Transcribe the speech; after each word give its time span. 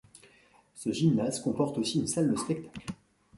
Ce 0.73 0.91
gymnase 0.91 1.39
comporte 1.41 1.77
aussi 1.77 1.99
une 1.99 2.07
salle 2.07 2.31
de 2.31 2.35
spectacle. 2.35 2.81